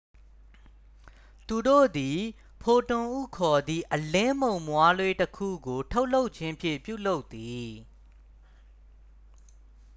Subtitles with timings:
[1.47, 2.17] "သူတို့သည်
[2.61, 7.69] "ဖိုတွန်""ဟုခေါ်သည့် အလင်းမှုန်မွှားလေးတစ်ခုကို ထုတ်လွှတ်ခြင်းဖြင့် ပြုလုပ်သည်။